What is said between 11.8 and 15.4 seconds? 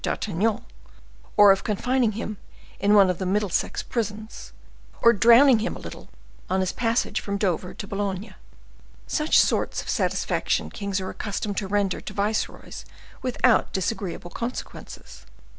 to viceroys without disagreeable consequences.